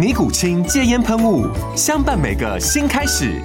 [0.00, 1.46] 尼古清戒烟喷雾，
[1.76, 3.38] 相伴每个新开始。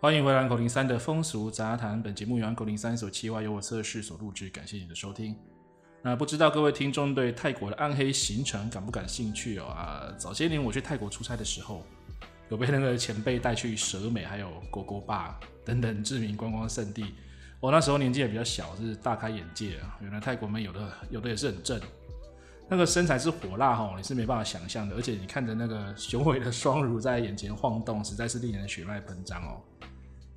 [0.00, 2.00] 欢迎回来，口零三的风俗杂谈。
[2.00, 4.48] 本节目由口零三所企划，由我测试所录制。
[4.48, 5.34] 感谢你的收听。
[6.02, 9.64] 那不知道各位听众对泰国的暗黑行程感不感兴趣哦？
[9.64, 11.84] 啊，早些年我去泰国出差的时候，
[12.48, 17.12] 有被那个前辈带去蛇美，还有狗狗坝等等知名观光胜地。
[17.58, 19.98] 我那时候年纪也比较小，是大开眼界啊！
[20.00, 21.80] 原来泰国们有的 有的也是很正，
[22.68, 24.94] 那个身材是火辣哈，你是没办法想象的。
[24.94, 29.60] 而且你看着那个雄伟的双乳在眼前晃动，实在是令人血脉喷张哦。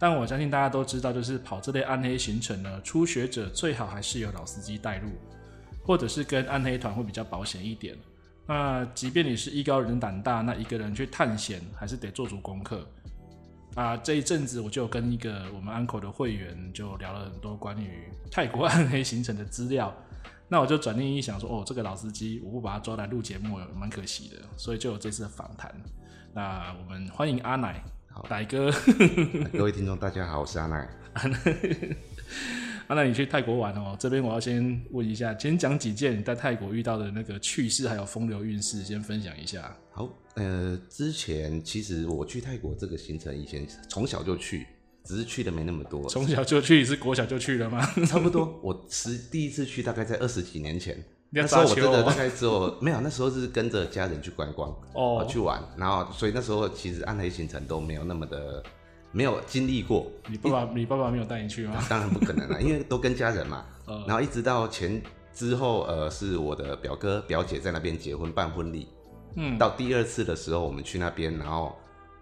[0.01, 5.09] 但我相信大家都知道，就是跑这类暗黑行程呢，初学者最好还是有老司机带路，
[5.85, 7.95] 或者是跟暗黑团会比较保险一点。
[8.47, 12.83] 那即便你是艺高人胆大，那一个人去探险还是得做足功课。
[13.75, 19.95] 啊，这一阵子我就跟一个我们 Uncle 的会员就聊了很多关于泰国暗黑行程的资料。
[20.47, 25.71] 那我就转念一想说，哦，这个老司机我不把他抓来录节目，蛮可惜的，所以就有这次的访谈。
[26.33, 27.79] 那我们欢迎阿奶。
[28.13, 28.69] 好，奶哥，
[29.57, 30.89] 各位听众，大家好，我是阿奶。
[32.87, 33.95] 阿奶，你去泰国玩哦？
[33.97, 39.73] 这边我要先问一下，先讲几件你在泰国遇到的那个趣事，还有风流韵事，先分享一下。
[39.91, 44.67] 好，呃，之前其实我去泰国这个行程，以前从小就去，
[45.05, 46.09] 只是去的没那么多。
[46.09, 47.81] 从小就去是国小就去了吗？
[48.05, 51.01] 差不多， 我是第一次去，大概在二十几年前。
[51.33, 58.61] 那时候我真的大概只有没有，那时候是跟着家人去观光哦，去玩，然后所以那时候其实暗黑行程都没有那么的
[59.13, 60.11] 没有经历过。
[60.27, 61.81] 你爸爸你爸爸没有带你去吗？
[61.89, 63.65] 当然不可能了，因为都跟家人嘛。
[64.07, 65.01] 然后一直到前
[65.33, 68.87] 之后，呃，是我的表哥表姐在那边结婚办婚礼。
[69.35, 71.73] 嗯，到第二次的时候，我们去那边，然后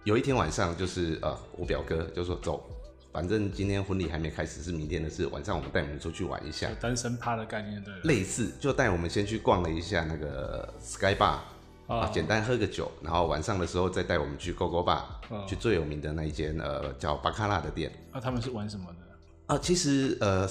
[0.04, 2.64] 有一天晚上，就是呃，我表哥就说走。
[3.12, 5.26] 反正今天婚礼还没开始，是明天的事。
[5.28, 7.94] 晚上我们带你们出去玩一下，单身趴的概念对。
[8.04, 11.40] 类似，就带我们先去逛了一下那个 Sky Bar，
[11.88, 15.02] 啊，简单喝个酒，然后晚上的时候再带我们去 Go Go Bar，
[15.48, 17.92] 去最有名的那一间呃叫巴卡拉的店。
[18.14, 19.56] 那他们是玩什么的？
[19.56, 20.48] 啊，其实呃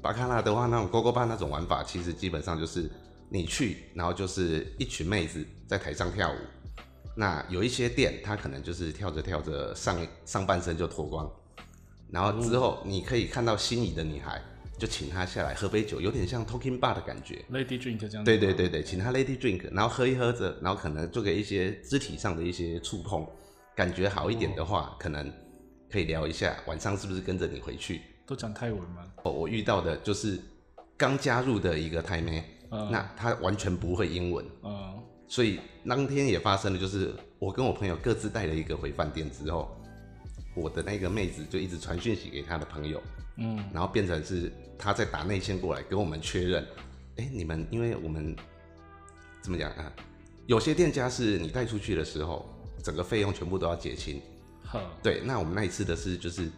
[0.00, 2.90] 巴卡拉的话，那种 Go Go Bar 那种玩法，其实基本上就是
[3.28, 6.36] 你去，然后就是一群妹子在台上跳舞。
[7.14, 11.30] 那有一些店，它可能就是跳着跳着上上半身就脱光。
[12.10, 14.40] 然后之后，你可以看到心仪的女孩，
[14.78, 18.24] 就请她下来喝杯酒，有点像 talking bar 的感觉，lady drink 这样。
[18.24, 23.26] 对对对对，请她 lady drink，然后喝一喝着，然后可能做给一些肢体上的一些触碰，
[23.74, 25.32] 感觉好一点的话，哦、可能
[25.90, 28.00] 可以聊一下晚上是不是跟着你回去。
[28.26, 29.04] 都讲泰文吗？
[29.24, 30.40] 哦，我遇到的就是
[30.96, 39.76] 刚加入的一个泰妹，嗯、那她完全不会英文，嗯，所以当天也发生了，就是我跟我朋友各自带了一个回饭店之后。
[40.54, 43.02] 我的那个妹子就一直传讯息给她的朋友，
[43.38, 46.66] 嗯，然后变成是她在打内线过来跟我们确认，
[47.16, 48.34] 哎，你们因为我们
[49.42, 49.92] 怎么讲啊？
[50.46, 52.48] 有些店家是你带出去的时候，
[52.82, 54.22] 整个费用全部都要结清，
[54.62, 56.48] 好，对，那我们那一次的是就是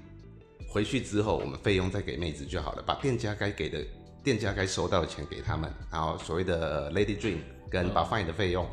[0.69, 3.83] 回去之后，我们费用再给妹子就好了，把店家该给的
[4.23, 7.39] 店家该收到的钱给他们，然后所谓的 Lady Dream
[7.71, 8.69] 跟 Buffet 的费用，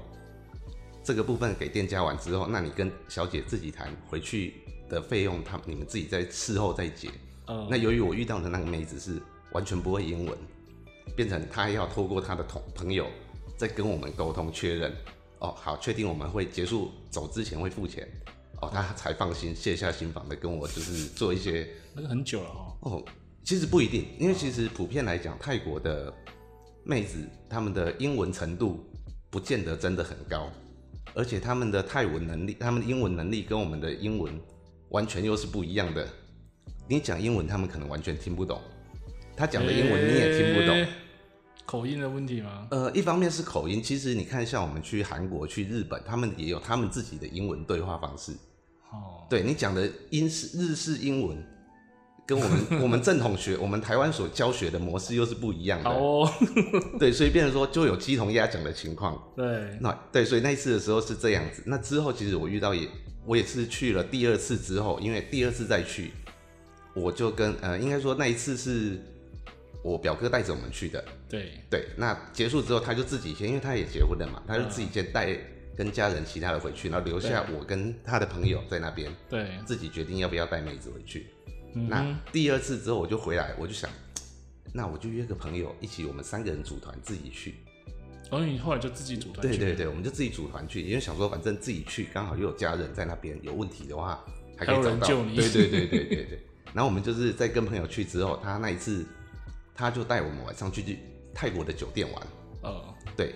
[1.03, 4.55] 这个部分给店家完之后，那你跟小姐自己谈回去。
[4.93, 7.09] 的费用，他你们自己在事后再结。
[7.47, 10.37] 嗯，那由于我遇到的那个妹子是完全不会英文，
[11.15, 13.07] 变成她要透过她的同朋友
[13.57, 14.93] 再跟我们沟通确认。
[15.39, 18.07] 哦，好，确定我们会结束走之前会付钱。
[18.61, 21.67] 哦，她才放心卸下心防的跟我就是做一些。
[21.93, 22.77] 那个很久了哦。
[22.81, 23.03] 哦，
[23.43, 26.13] 其实不一定，因为其实普遍来讲，泰国的
[26.85, 28.85] 妹子他们的英文程度
[29.29, 30.49] 不见得真的很高，
[31.13, 34.33] 而且他们的泰文能力、他们的英文能力跟我们的英文
[34.93, 36.07] 完全又是不一样的。
[36.87, 38.59] 你讲英文，他们可能完全听不懂；
[39.35, 40.75] 他讲的英文你也听不懂。
[40.75, 40.87] 欸，
[41.65, 42.67] 口音的问题吗？
[42.69, 48.33] 呃，一方面是口音，其实你看，像我们去韩国、去日本，他们也有他们自己的英文对话方式。
[48.91, 51.43] 哦，对你讲的英式、日式英文。
[52.25, 55.89] 跟我们我们正统学，我们台湾所教学的模式又是不一样的。
[55.89, 56.31] 哦，
[56.97, 59.21] 对，所以变成说就有鸡同鸭讲的情况。
[59.35, 61.61] 对，那对，所以那一次的时候是这样子。
[61.65, 62.87] 那之后其实我遇到也，
[63.25, 66.11] 我也是去了第二次之后，因为第二次再去，
[66.93, 68.97] 我就跟呃，应该说那一次是
[69.83, 71.03] 我表哥带着我们去的。
[71.27, 75.37] 对对，那结束之后他就自己先，因为他也结婚了嘛，他就自己先带
[75.75, 79.11] 跟家人其他的回去，然后留下我跟他的朋友在那边。
[79.29, 81.27] 对，自己决定要不要带妹子回去。
[81.73, 83.89] 那第二次之后我就回来，我就想，
[84.73, 87.55] 那我就约个朋友一起，我们三个人组团自己去。
[88.31, 89.41] 然后你后来就自己组团？
[89.41, 94.23] 对对对，我们就自己组团去，因为想说反正自己去刚好又有家人在那边，有问题的话
[94.57, 95.07] 还可以找到。
[95.07, 95.35] 救你。
[95.35, 96.39] 对对对对对对。
[96.73, 99.05] 然后我们就是在跟朋友去之后，他那一次
[99.75, 100.99] 他就带我们晚上去去
[101.33, 102.27] 泰国的酒店玩。
[102.63, 103.35] 呃，对。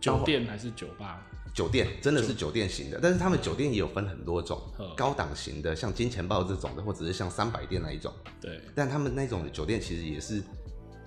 [0.00, 1.26] 酒店还是酒吧？
[1.54, 4.58] 酒店真的是酒店型的，但是他们酒店也有分很多种，
[4.96, 8.10] 高档型的，像金钱豹这种的，或者是像三百店那一种。
[8.40, 10.42] 对，但他们那种的酒店其实也是，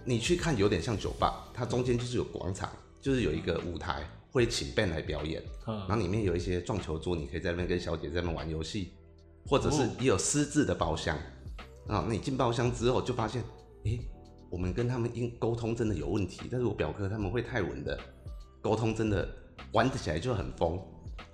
[0.03, 2.69] 你去看有点像酒吧，它中间就是有广场，
[3.01, 8.93] 就是有一个舞台会请 band 来表演，然后里面有一些撞球桌，你可以在那边跟小姐在那边玩游戏，
[9.47, 11.17] 或者是也有私自的包厢
[11.87, 12.05] 啊。
[12.07, 13.43] 那你进包厢之后就发现，
[13.85, 13.99] 诶，
[14.51, 17.99] 我们跟他们因沟通真的有问题，但是我表哥他们会泰文的，
[18.61, 19.27] 沟通真的。
[19.71, 20.79] 玩得起来就很疯，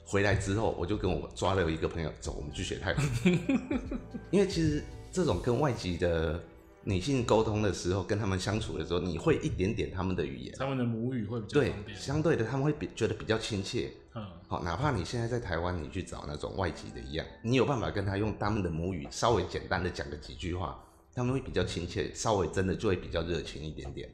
[0.06, 3.40] 回来之后我就跟我抓了一个朋友走，我们去学泰文。
[4.32, 6.42] 因为其实这种跟外籍的
[6.84, 11.60] 女性沟通的时候，跟他们相处的时候，你会一点点他们的语言，他们的母语会比较。
[11.60, 13.92] 对，相对的他们会比觉得比较亲切。
[14.16, 20.84] 嗯，好，哪怕你现在在台湾，你去找那种外籍的一样，你有办法跟他用他们的母语稍微简单的讲个几句话，
[21.14, 24.10] 他们会比较亲切，稍微真的就会比较热情一点点。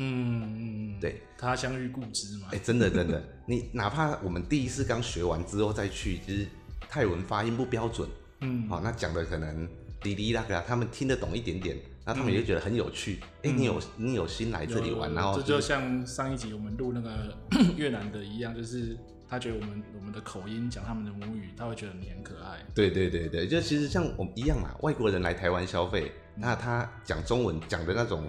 [0.00, 2.46] 嗯嗯，对，他乡遇故知嘛。
[2.52, 6.46] 哎、欸，真的真的，你哪怕我们第一次刚学完之后再去，就是
[6.88, 8.08] 泰文发音不标准，
[8.40, 9.68] 嗯，好，那讲的可能
[10.00, 13.18] 滴滴那个，他们听得懂一点点，那他们也觉得很有趣。
[13.42, 17.36] 哎、嗯欸，你有你有心来这里玩，然后这就像上一集我们录那个
[17.76, 18.96] 越南的一样，就是
[19.28, 22.64] 他觉得我们我们的口音讲他们的母语，他会觉得你很可爱。
[22.72, 28.22] 对对对对，就其实像我们一样嘛，外国人来台湾消费，那他讲中文讲的那种。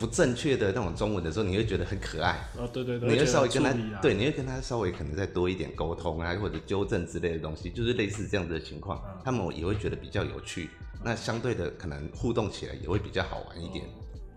[0.00, 2.48] 不正确的那种中文的时候，你会觉得很可爱。
[2.56, 10.70] 哦，对对对，你会稍微跟他，对，你会跟他稍微可能再多一点沟通啊，或者纠正之类的东西，就是类似这样子的情况，嗯、他们也会觉得比较有趣。
[10.94, 13.84] 嗯、那相对的，可能互动起来也会比较好玩一点。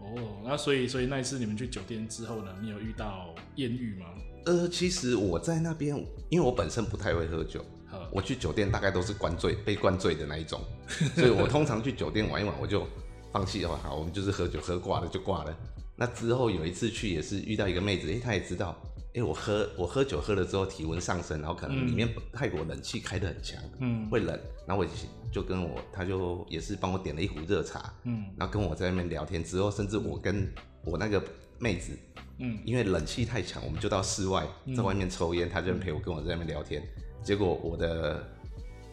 [0.01, 4.07] 哦，哦，那所以，所以那一次你们去酒店之后呢，你有遇到艳遇吗？
[4.45, 5.95] 呃，其实我在那边，
[6.27, 7.63] 因为我本身不太会喝酒，
[7.93, 10.59] 嗯、我去酒店大概都是灌醉、被灌醉的那一种，
[11.15, 12.85] 所以我通常去酒店玩一玩，我就。
[13.33, 15.57] 放弃的话，好，我们就是喝酒喝挂了就挂了。
[15.95, 18.75] 那之后有一次去也是遇到一个妹子，哎、欸，她也知道，
[19.07, 24.39] 哎、欸，我喝我喝酒喝了之后体温上升，然后可能里面泰国冷气开得很强，嗯，会冷。
[24.67, 24.87] 然后我
[25.31, 29.43] 就跟我，她就也是帮我点了一壶热茶，嗯，然后跟我在那边聊天。
[29.43, 30.47] 之后甚至我跟
[30.85, 31.23] 我那个
[31.57, 31.97] 妹子，
[32.37, 36.83] 嗯，因为冷气太强，我们就到室外在外面抽烟，她就陪我跟我在那边聊天。
[37.23, 38.27] 结果我的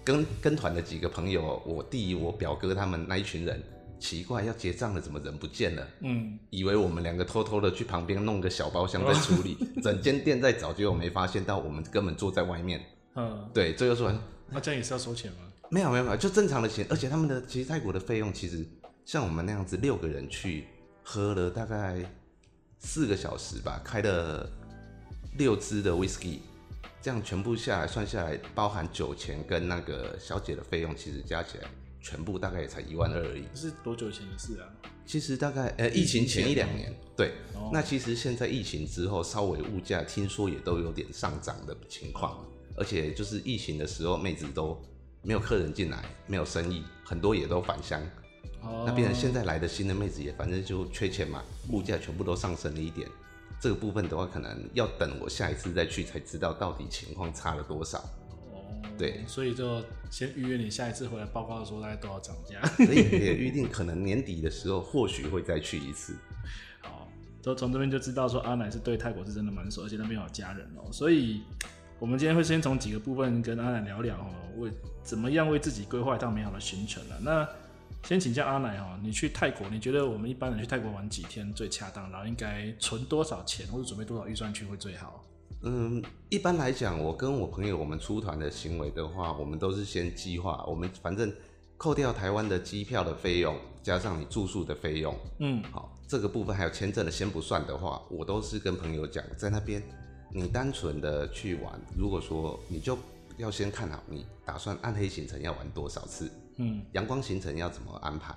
[0.03, 3.63] 跟跟团的几个朋友，我弟、我表哥他们那一群人。
[4.01, 5.87] 奇怪，要结账了，怎么人不见了？
[6.01, 12.85] 嗯，以为我们两个偷偷的去旁边弄个小包厢在处理， 整间店在找，结果没发现到，我们根本坐在外面。
[13.15, 14.13] 嗯，对，这就说，
[14.49, 15.39] 那这样也是要收钱吗？
[15.69, 18.67] 没有没有没有，就正常的钱，而且他们的其实泰国的费用，其实
[19.05, 20.65] 像我们那样子六个人去
[21.05, 22.03] 喝了大概
[22.79, 24.51] 四个小时吧，开了
[25.37, 26.39] 六支的 whisky，
[27.03, 31.65] 这样全部下来算下来，包含酒钱跟那个小姐的费用，其实加起来。
[32.01, 33.45] 全部大概也才一万二而已。
[33.55, 34.69] 是多久前的事啊？
[35.07, 36.95] 其实大概呃，疫情前一两年。
[37.17, 37.33] 对。
[37.55, 42.33] 哦、那其实现在疫情之后，稍微物价听说也都有点上涨的情况。
[42.33, 44.81] 哦、而且就是疫情的时候，妹子都
[45.23, 48.01] 没有客人进来，没有生意，很多也都返乡。
[48.63, 48.85] 哦。
[48.87, 53.09] 那变成现在来的新的妹子也反正就缺钱嘛，物价全部都上升了一点。
[53.61, 58.03] 这个部分的话，可能要等我下一次再去才知道到底情况差了多少。
[58.99, 62.61] 对，所以就先预约你下一次回来报告的时候，大概多少涨价。
[62.77, 66.17] 所以也预定可能年底的时候，或许会再去一次。
[66.81, 67.09] 好，
[67.43, 70.91] 都从这边就知道说阿奶是对泰国是真的蛮熟，而且那边有家人哦。
[70.93, 71.43] 所以
[71.99, 74.71] 我们今天会先从几个部分跟阿奶聊聊哦，为
[75.03, 77.17] 怎么样为自己规划一趟美好的行程啊。
[77.23, 77.49] 那
[78.05, 82.11] 先请教阿奶哦，你去泰国，你觉得我们一般人去泰国玩几天最恰当？
[82.11, 85.25] 然后应该存多少钱，或者准备多少预算去会最好？
[85.63, 91.31] 嗯，一般来讲，我跟我朋友我们出团的行为的话，我们都是先计划，我们反正
[91.77, 99.83] 扣掉台湾的机票的费用，加上你住宿的费用，嗯，好，这个部分还有签证的先不算的话，我都是跟朋友讲，在那边
[100.33, 102.97] 你单纯的去玩，如果说你就
[103.37, 108.35] 要先看好你打算暗黑行程要玩多少次，嗯，阳光行程要怎么安排，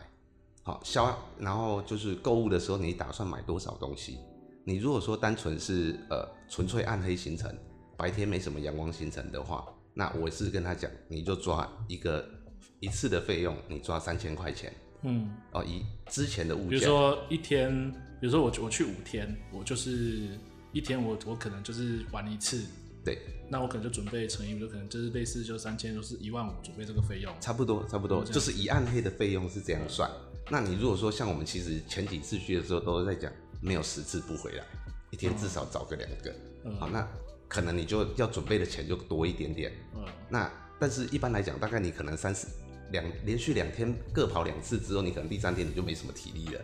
[0.62, 4.18] 好，消，然后就是购物的时候你打算买多少东西。
[4.66, 7.54] 你如果说单纯是呃纯粹暗黑行程，
[7.98, 12.26] 白天没什么阳光行程的话，那我是跟他讲，你就抓一个
[12.80, 14.74] 一次的费用，你抓三千块钱。
[15.02, 17.92] 嗯，哦，以之前的物价，比如说一天，
[18.22, 20.40] 比如说我我去五天，我就是
[20.72, 22.64] 一天我我可能就是玩一次，
[23.04, 27.34] 对，那我可能就准备乘以，就可能就是类似就三千，就是一万五准备这个费用。
[27.42, 30.10] 差不多差不多，就是以暗黑的费用是这样算。
[30.10, 30.40] 嗯。
[30.50, 33.30] 那你如果说像我们其实前几次去的时候都是在讲。
[33.64, 34.64] 没有十次不回来，
[35.12, 37.08] 一天至少找个两个，嗯，好，那
[37.48, 42.46] 可能你就要准备的钱就多一点点，嗯，那但是一般来讲，大概你可能三十
[42.92, 46.62] 两连续两天各跑两次之后，你可能第三天你就没什么体力了，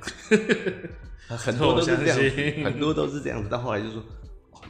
[1.37, 4.03] 很多都是这样，很多都是这样子，到后来就说。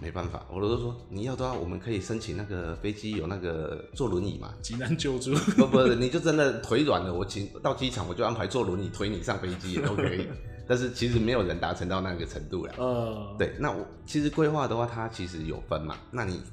[0.02, 5.34] 没办法，我都说你要的话，我们可以申请那个飞机有那个坐轮椅嘛，急难救助。
[5.58, 10.26] 不不，你就真的腿软了，我请到机场我就安排坐轮椅推你上飞机也都可以。
[10.70, 12.74] 但是其实没有人达成到那个程度了。
[12.78, 15.98] 呃，对，那我其实规划的话，它其实有分嘛。
[16.12, 16.44] 那你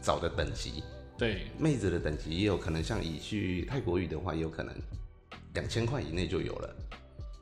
[0.00, 0.82] 找的等级，
[1.18, 4.74] 对，妹子的等级也有可能，像以去泰国语的话，也有可能
[5.52, 6.76] 两千块以内就有了。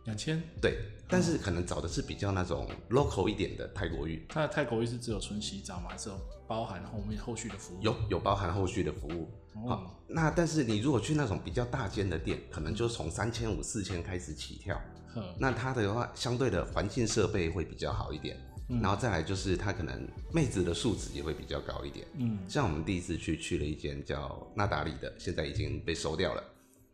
[0.07, 0.43] 两千？
[0.61, 0.79] 对。
[1.09, 4.27] 但是可能找的是比较那种 local 一点的泰国浴。
[4.29, 5.91] 它的泰国浴是只有纯洗澡吗？
[5.91, 6.19] 还是有
[6.49, 7.79] 包含后面后续的服务？
[7.81, 9.31] 有有包含后续的服务。
[9.55, 14.77] 哦、好，那但是你如果去那种比较大间的店，可能就从三千五、四千开始起跳。
[15.17, 18.37] 嗯、那它的话，相对的环境设备会比较好一点。
[18.69, 18.81] 嗯。
[18.81, 22.07] 然后再来就是它可能妹子的素质也会比较高一点。
[22.19, 22.39] 嗯。
[22.49, 26.45] 像我们第一次去去了一间叫纳达里的，现在已经被收掉了。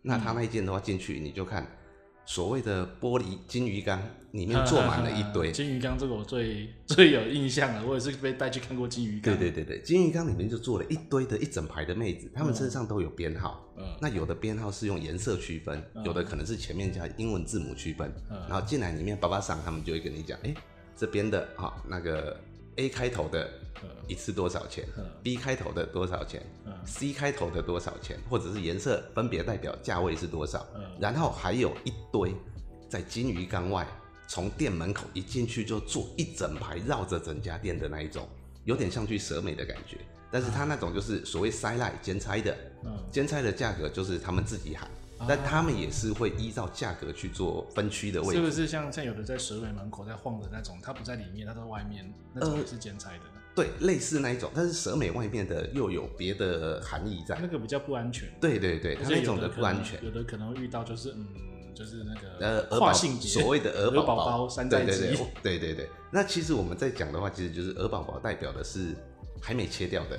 [0.01, 1.67] 那他那一间的话进去你就看。
[2.25, 4.01] 所谓的玻璃金鱼缸
[4.31, 7.85] 里面坐满了一堆 金鱼缸，这个我最 最有印象了。
[7.87, 9.37] 我也是被带去看过金鱼缸。
[9.37, 13.63] 对对对对，金鱼缸里面就坐了一堆的一整排的妹子，她们身上都有编号。
[13.77, 18.13] 嗯，那有的编号是用颜色区分，有的可能是前面加英文字母区分。
[18.31, 20.55] 嗯，然后进来里面爸爸桑他们就会跟你讲，哎，
[20.97, 22.39] 这边的哈那个
[22.77, 23.49] A 开头的。
[24.07, 24.85] 一次多少钱
[25.23, 26.41] ？B 开头的多少钱
[26.85, 28.17] ？C 开头的多少钱？
[28.29, 30.65] 或者是颜色分别代表价位是多少？
[31.01, 32.33] 然后还有一堆
[32.89, 33.87] 在金鱼缸外，
[34.29, 38.29] 从店门口一进去就坐一整排绕着整家店的那一种，
[38.65, 39.99] 有点像去蛇美的感觉。
[40.31, 42.57] 但是他那种就是所谓塞赖兼差的，
[43.11, 44.89] 兼差的价格就是他们自己喊。
[45.29, 53.25] 但他们也是会依照价格去做分区的位置，是不是像像有的在蛇尾门口在晃的那种，它不在里面，它在外面，那种也是剪裁的。
[53.25, 57.39] 呃，对，类似那一种，但是蛇美外面的又有别的含义在。
[57.41, 58.29] 那个比较不安全。
[58.41, 61.27] 对对对，它那种的不安全，有的可能会遇到就是嗯，
[61.75, 64.87] 就是那个呃，跨性别，所谓的鹅宝宝山寨机。
[64.87, 65.89] 对对对，对对对。
[66.11, 68.95] 那其实我们在讲的话，其实就是鹅宝宝代表的是
[69.41, 70.19] 还没切掉的。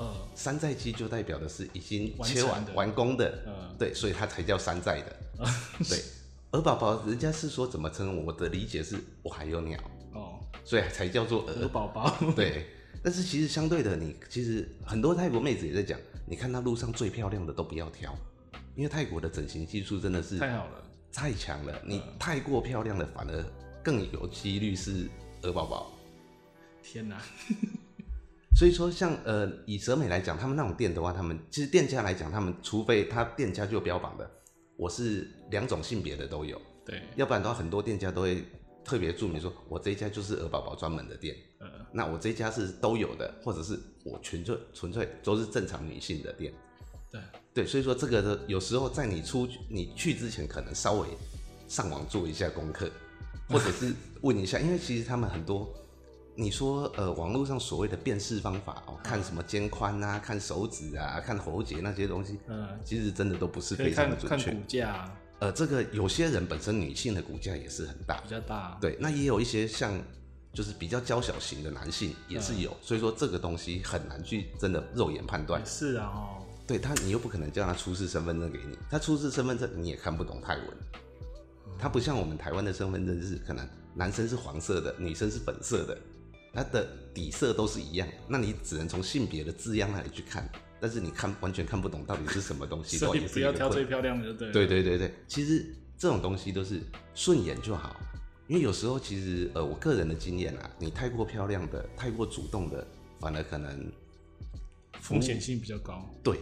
[0.00, 5.44] 呃，山寨机就代表的是已经切完完工的，嗯，对，所以它才叫山寨的。
[5.86, 6.02] 对，
[6.52, 8.24] 鹅宝宝人家是说怎么称？
[8.24, 9.78] 我的理解是我还有鸟
[10.14, 12.16] 哦，所以才叫做鹅宝宝。
[12.34, 12.66] 对，
[13.02, 18.16] 但是其实相对的，你其实很多泰国妹子也在讲，你看那路上最漂亮的都不要挑，
[18.74, 21.78] 因为泰国的整形技术真的是太好了，太强了。
[21.84, 23.44] 你太过漂亮的反而
[23.82, 25.10] 更有几率是
[25.42, 25.92] 鹅宝宝。
[26.82, 27.20] 天哪！
[28.56, 34.30] 所以说像，像呃，以蛇美来讲，他们那种店的话，他们其实店家来讲，他们除非他店家就标榜的，
[34.76, 38.44] 我是两种性别的都有，对，要不然的话，很多店家都会
[38.84, 46.52] 特别注明说，我这一家就是鹅宝宝专门的店，嗯，那我这一家是都有的，或者是我纯粹纯粹都是正常女性的店，
[47.10, 47.20] 对，
[47.54, 51.08] 对，所以说这个的有时候在你出你去之前，可能稍微
[51.66, 52.90] 上网做一下功课，
[53.48, 55.72] 或者是问一下，因为其实他们很多。
[56.40, 64.46] 你说呃，网络上所谓的辨识方法哦，看什么肩宽啊，看手指啊，看喉结那些东西，嗯，其实真的都不是非常的准确。
[64.46, 68.78] 看骨架，呃，这个有些人本身女性的骨架也是很大，比较大。
[68.80, 69.92] 对，那也有一些像
[70.54, 75.60] 就是比较娇小型的男性也是有，所以说这个东西很难去真的肉眼判断。
[75.66, 80.66] 是啊，哦，对他，你又不可能叫他出示身份证给你，他出示身份证你也看不懂泰文，
[81.78, 85.98] 他不像我们台湾的身份证是可能男生是黄色的，女生是粉色的。
[86.52, 90.48] 它的底色都是一样，那你只能从性别的字样那里去看，
[90.80, 92.96] 但是你看完全看不懂到底是什么东西。
[92.98, 94.50] 所以不要挑最漂亮的，对。
[94.52, 96.80] 对对对对，其实这种东西都是
[97.14, 97.94] 顺眼就好。
[98.48, 102.84] 因为有时候其实呃，我个人的经验啊，你太过漂亮的、太过主动的，
[103.20, 103.92] 反而可能
[105.00, 106.04] 风险性比较高。
[106.20, 106.36] 对，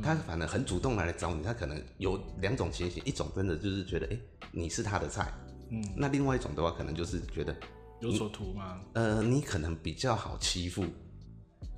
[0.00, 4.20] 他反而很主动来找你，他可能有两种情形，一种真的就是觉得哎、欸，
[4.52, 5.32] 你是他的菜，
[5.72, 7.52] 嗯，那另外一种的话，可能就是觉得
[8.00, 8.80] 有所图吗？
[8.94, 10.84] 呃，你可能比较好欺负。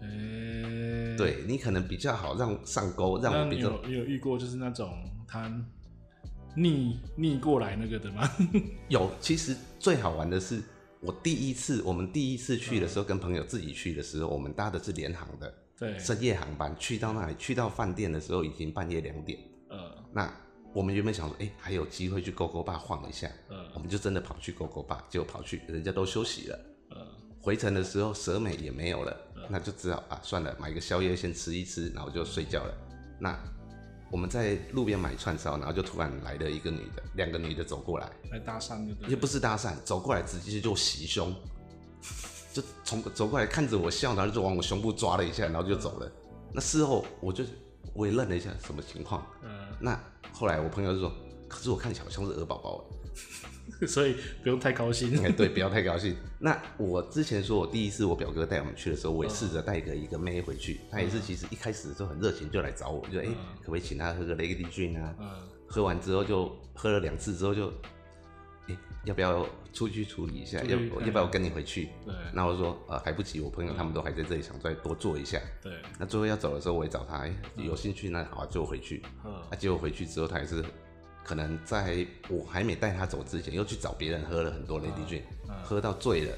[0.02, 3.70] 哎、欸，对，你可能比较好让上钩，让我比较。
[3.86, 4.90] 你有，有遇过就是那种
[5.28, 5.50] 他
[6.54, 8.28] 逆逆过来那个的吗？
[8.88, 10.62] 有，其实最好玩的是
[11.00, 16.74] 我第一次，我们第一次去的时候，跟朋友自己去的时候，我们搭的是联航的，对，深夜航班。
[16.78, 19.38] 去到那里，去到饭店的时候已经半夜两点。
[19.68, 19.78] 呃，
[20.12, 20.32] 那
[20.72, 26.60] 我们原本想说，哎、欸，还有机会去 GoGo Bar 晃一下，嗯，我们就真的跑去 GoGo Bar，结果跑去，人家都休息了。
[26.90, 27.06] 嗯，
[27.40, 29.16] 回程的时候，蛇美也没有了。
[29.52, 32.72] 那就只好啊，算了，买个宵夜先吃一吃，然后就睡觉了。
[33.18, 33.36] 那
[34.12, 41.34] 我们在路边买串烧，然后就突然来了一个女的，两个女的走过来，来搭讪的，也不是搭讪，走过来直接就袭胸，
[42.52, 46.06] 就从走过来看着我笑，然后就往我胸部抓了一下，然后就走了。
[46.06, 47.42] 嗯、那事后我就
[47.92, 49.26] 我也愣了一下，什么情况？
[49.42, 49.50] 嗯。
[49.80, 49.98] 那
[50.32, 51.12] 后来我朋友就说，
[51.48, 52.84] 可是我看起来好像是鹅宝宝。
[53.86, 55.22] 所以不用太高兴。
[55.24, 56.16] 哎，对，不要太高兴。
[56.38, 60.80] 那我之前说，我第一次我表哥带我们去的时候，我也试着带个一个妹回去。
[60.90, 63.28] 她也是其实一开始的时候很热情，就来找我，就哎、欸，
[63.60, 65.14] 可不可以请他喝个 Lady Dream 啊？
[65.20, 65.28] 嗯。
[65.66, 67.72] 喝完之后就喝了两次之后就，
[69.04, 70.62] 要不要出去处理一下？
[70.62, 71.90] 要要不要我跟你回去？
[72.04, 72.14] 对。
[72.32, 75.40] 那我说呃还不急，我朋友他们都还在这里，想再多做一下。
[75.62, 75.72] 对。
[75.98, 79.02] 那最后要走的时候，我也找他，哎，有兴趣那好啊，就回去。
[79.24, 79.32] 嗯。
[79.50, 80.64] 啊，结果回去之后，他还是。
[81.22, 85.22] 可能在我还没带他走之前，又去找别人喝了很多 Lady Dream，
[85.62, 86.36] 喝到醉了。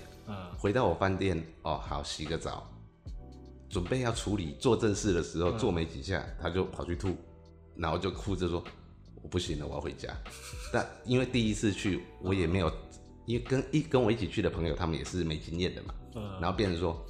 [0.58, 2.68] 回到我饭店，哦，好洗个澡，
[3.70, 7.16] 准备要处理做正事的时候，做没几下，他就跑去吐，
[7.76, 8.62] 然后就哭着说
[9.22, 10.14] ：“我不行了，我要回家。”
[10.72, 12.70] 但因为第一次去，我也没有，
[13.26, 15.94] 因为跟一跟我一起去的朋友，他们也是没经验的嘛。
[16.40, 17.02] 然后变成说：“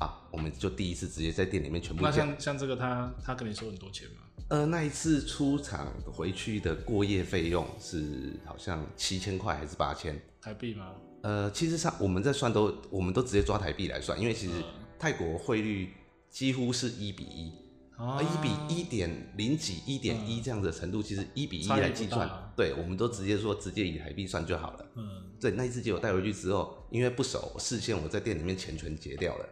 [0.00, 4.22] 啊，我们就第一次直接在店里面全部。”那像像这个他，他他跟你收很多钱吗？
[4.48, 10.92] 呃，那一次出场回去的过夜费用是好像七千块还是八千台币吗？
[11.22, 14.52] 呃，其实上我们在算都，我们都直接抓台币来算，因为其实
[14.98, 15.94] 泰国汇率
[16.28, 17.52] 几乎是一比一，
[17.96, 24.86] 啊，一比一点零几、一点一这样的程度，其实一比一来计算，对，我们都直接说直接以台币算就好了。
[24.96, 25.06] 嗯，
[25.40, 29.48] 对，那一次结果带回去之后，因为不熟，视线我在店里面钱全结掉了，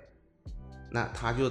[0.91, 1.51] 那他就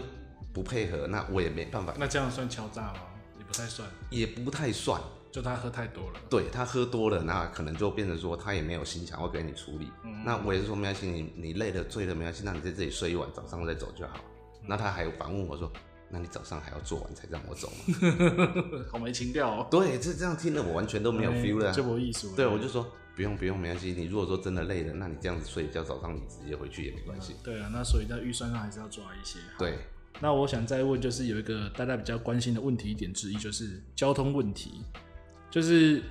[0.54, 1.94] 不配合，那我也没办法。
[1.98, 3.00] 那这样算敲诈吗？
[3.40, 5.02] 也不太算，也不太算，
[5.32, 6.20] 就他喝太多了。
[6.30, 9.90] 对，他喝多了，那可能就变成说他也没有心想要给你处理。
[10.04, 14.18] 嗯、那我也是说没关系，你你累了醉了没关系，那你在这里睡一晚，早上再走就好。
[14.62, 15.72] 嗯、那他还反问我说
[16.12, 17.96] ：“那你早上还要做完才让我走吗？”
[18.92, 19.68] 好没情调哦。
[19.72, 21.72] 对，这这样听了我完全都没有 feel 了。
[21.72, 22.36] 这么艺术。
[22.36, 23.94] 对，我就说不用不用，没关系。
[23.94, 27.36] 你如果说真的累了，那你这样子睡一觉，早上你直接回去也没关系。
[27.44, 29.40] 对啊，那所以在预算上还是要抓一些。
[29.58, 29.78] 对。
[30.20, 34.84] 那我想再问，就是有一个大家比较关心的问题点之一，就是交通问题。
[35.50, 36.02] 就是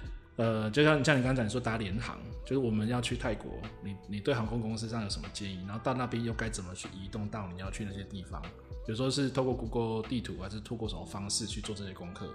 [0.40, 3.52] 呃，就像像你刚才说搭联航，就是我们要去泰国，
[3.84, 5.62] 你你对航空公司上有什么建议？
[5.66, 8.40] 然后到那边又该怎么去移动到你要去那些地方？
[8.86, 12.26] 比如说是透过 Google 地图，还是透过什么方式去做这些功课？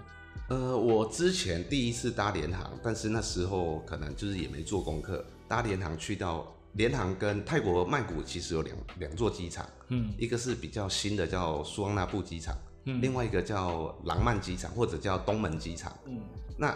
[0.49, 6.45] 呃，我之前第一次搭联航，但是那时候可能就是也没做功课，搭联航去到。
[6.73, 16.19] 联航跟泰国曼谷其实有两两座机场，嗯，一个是比较新的叫苏旺纳布机场，嗯，另外一个叫廊曼机场或者叫东门机场，嗯，
[16.57, 16.75] 那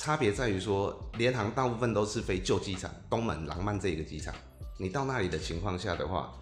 [0.00, 4.34] 差别在于说，联航大部分都是飞旧机场，东门、廊曼这个机场，
[4.78, 6.32] 你到那里的情况下的话，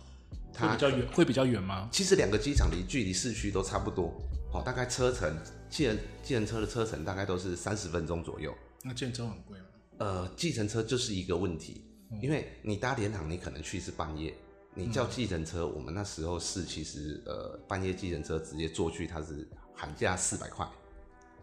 [0.55, 1.89] 它会比较远，会比较远吗？
[1.91, 4.15] 其实两个机场离距离市区都差不多，
[4.53, 5.37] 哦，大概车程，
[5.69, 8.55] 计程计程车的车程大概都是三十分钟左右。
[8.85, 9.65] 那计程车很贵吗？
[9.99, 11.85] 呃，计程车就是一个问题。
[12.23, 14.33] 因为你搭联航，你可能去是半夜，
[14.73, 20.65] 你叫计程车，我们那时候是其实呃半夜计程车直接坐去，它是喊价四百块，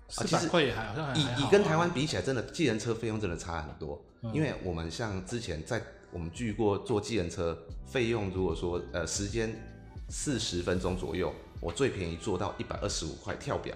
[0.10, 4.00] 四百块也还好像以以跟台湾比起来，真的计程车费用真的差很多。
[4.34, 9.56] 因为我们像之前在我们聚过坐计程车，费用如果说呃时间
[10.10, 13.76] 四十分钟左右，我最便宜坐到一百二十五块跳表。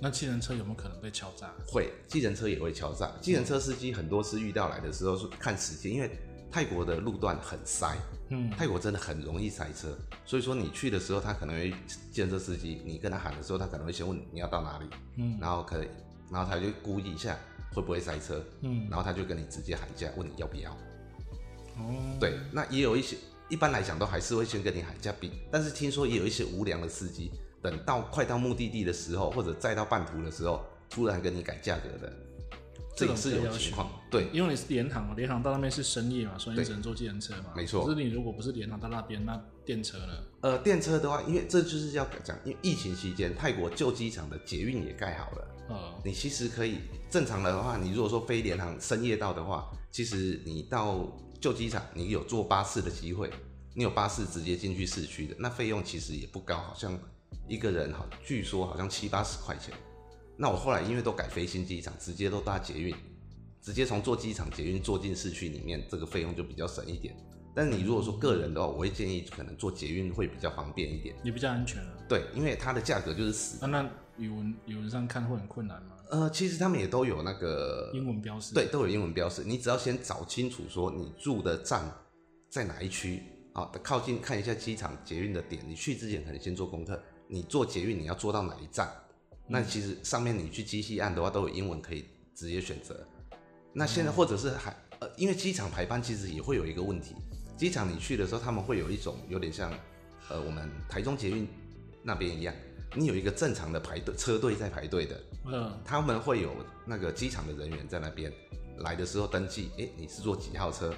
[0.00, 1.52] 那计程车有没有可能被敲诈？
[1.66, 3.10] 会，计程车也会敲诈。
[3.20, 6.10] 计程车司机很多次遇到来的时候是看时间，因为
[6.50, 7.96] 泰国的路段很塞，
[8.30, 11.70] 嗯，泰国真的很容易塞车，所以说你去的时候，他可能会
[12.10, 15.88] 计程车司机，你跟他喊的时候，他可能会先问你，你要到哪里，嗯，然后可以，
[16.30, 17.38] 然后他就估计一下
[17.74, 20.70] 会不会塞车，嗯，然后他就跟你直接喊价，问你要不要。
[21.76, 23.16] 哦，对，那也有一些，
[23.48, 27.30] 一般来讲都还是会先跟你喊价，比，但是听说也有一些无良的司机。
[27.60, 32.12] 等到快到目的地的时候，或者再到半途的时候，突然跟你改价格的，
[32.98, 33.90] 这也是有情况。
[34.10, 37.52] 对，因为你是联航嘛，联航到那边是深夜嘛，所以你只能坐计程车嘛。
[37.54, 37.84] 没错。
[37.84, 40.12] 可是你如果不是联航到那边，那电车呢？
[40.40, 45.48] 呃，电车的话，因为这就是要讲，因为疫情期间，泰国旧机场的捷运也盖好了。
[45.68, 46.78] 呃，你其实可以
[47.10, 51.06] 正常的话，你如果说非联航深夜到的话，其实你到
[51.40, 53.30] 旧机场，你有坐巴士的机会，
[53.74, 56.98] 你有巴士直接进去市区的，那费用其实也不高，好像
[57.46, 59.74] 一个人好，据说好像七八十块钱。
[60.40, 62.94] 那我后来因为都改飞新机场，直接都搭捷运，
[63.60, 67.16] 直接从坐机场捷运坐进市区里面，这个费用就比较省一点。
[67.54, 71.92] 但是你如果说个人的话，我会建议可能坐捷运会比较方便一点，也比较安全了。
[72.08, 73.64] 对，因为它的价格就是死。
[73.64, 73.82] 啊，那
[74.16, 75.96] 语文语文上看会很困难吗？
[76.10, 79.42] 呃，其实他们也都有那个英文标识，对，都有英文标识。
[79.42, 81.82] 你只要先找清楚说你住的站
[82.48, 83.24] 在哪一区
[83.54, 85.60] 啊，靠近看一下机场捷运的点。
[85.66, 88.88] 你去之前可能先做功课，你坐捷运你要坐到哪一站？
[89.48, 93.06] 那其实上面你去机器按的话，都有英文可以直接选择。
[93.72, 97.14] 那现在或者是还呃，因为机场排班其实也会有一个问题，
[97.56, 99.72] 机场你去的时候，他们会有一种有点像
[100.28, 101.48] 呃我们台中捷运
[102.02, 102.54] 那边一样，
[102.94, 106.52] 你有一个正常的排队车队在排队的，嗯，他们会有
[106.84, 108.32] 那个机场的人员在那边
[108.78, 110.88] 来的时候登记，哎，你是坐几号车，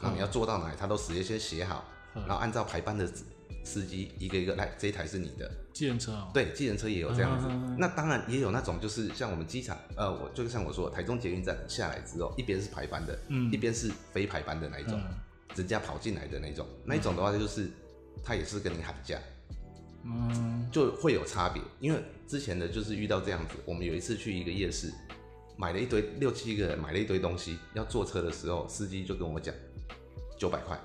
[0.00, 3.10] 然后你要坐到哪里，他都直接先写好，然后按照排班的
[3.64, 5.50] 司机一个一个来，这一台是你的。
[5.72, 7.46] 计程车哦，对，计程车也有这样子。
[7.50, 15.14] 嗯、那当然也有那种，就是像我们机场，呃，我就像我说，台中捷运站下来之后，一边是排班的，嗯，一边是非排班的那一种，嗯、
[15.54, 17.68] 人家跑进来的那种，那一种的话就是，
[18.24, 19.18] 他也是跟你喊价，
[20.04, 21.62] 嗯，就会有差别。
[21.78, 24.90] 因为之前的就是遇到这样子，我们有一次去一个夜市，
[25.58, 29.54] 买了一堆六七个人买了一堆东西，要坐车的时候，司机就跟我讲
[30.38, 30.80] 九百块，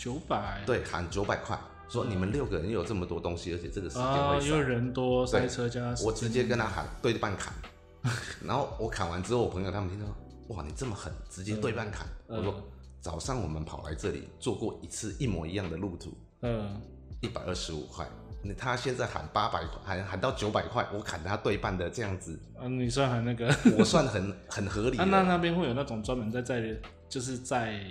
[0.00, 1.58] 九百，对，喊九百块。
[1.86, 5.94] 说你们六个人有这么多东西，而且这个时间会少，啊，因为人多塞车加。
[6.02, 7.52] 我直接跟他喊对半砍，
[8.42, 10.06] 然后我砍完之后，我朋友他们听到，
[10.54, 12.06] 哇，你这么狠，直接对半砍。
[12.28, 12.62] 嗯、我说
[13.02, 16.80] 早上我们跑来这里做过一次一模一样的路途，嗯，
[17.20, 18.08] 一百二十五块，
[18.56, 22.40] 他现在喊八百块，喊喊到九百块，我砍他对半的这样子。
[22.58, 24.96] 嗯，你算很那个，我算很很合理。
[24.96, 26.74] 那 那那边会有那种专门在在
[27.08, 27.84] 就是在。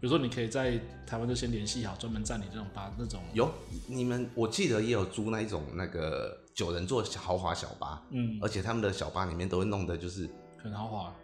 [0.00, 3.20] 比如说，你可以在台湾就先联系好，专门站你这种巴那种。
[3.34, 3.52] 有，
[3.86, 11.14] 你们我记得也有租那一种那个九人座豪华小巴，嗯，而且他们的小巴里面都会弄的就是很豪华。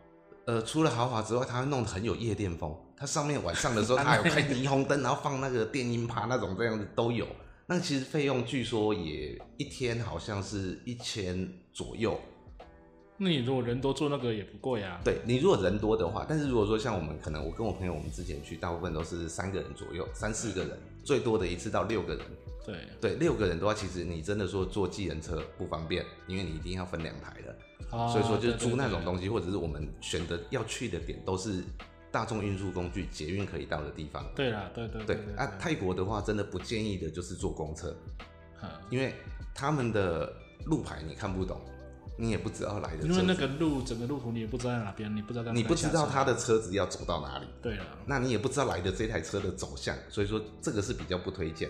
[0.45, 2.77] 呃，除了豪华之外，它会弄得很有夜店风。
[2.99, 7.27] 它上面晚上的时候， 它还有开霓虹灯，然后放那个电音趴那种这样子都有。
[7.67, 12.21] 那其实费用据说也一天好像是一千左右。
[13.19, 15.01] 那你如果人多坐那个也不贵啊。
[15.03, 22.25] 对，你如果人多的话，但是如果说像我们可能我跟我朋友我们之前去，大部分都是三个人左右，三四个人，最多的一次到六个人。
[22.65, 27.57] 对对，六个人的话，其实你真的说坐计程车不方便，因为你一定要分两排的。
[27.93, 31.63] 哦、所以说就是租那种东西，或者是我们选择要去的点都是
[32.11, 34.27] 大众运输工具，捷运可以到的地方。
[34.35, 35.17] 对啦，对对对。
[35.37, 37.97] 啊，泰国的话真的不建议的就是坐公车，
[38.63, 39.15] 嗯、因为
[39.55, 40.33] 他们的
[40.65, 41.61] 路牌你看不懂。
[42.19, 47.47] 你也不知道来的，因为那个路整个路途你也不知道在哪边，你不知道，你不知道他的车子要走到哪里。
[47.63, 51.69] 对啊，那你也不知道来的这台车的走向，所以说这个是比较不推荐。